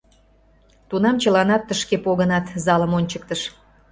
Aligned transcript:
Тунам 0.89 1.15
чыланат 1.23 1.61
тышке 1.67 1.97
погынат,— 2.05 2.45
залым 2.65 2.91
ончыктыш. 2.97 3.41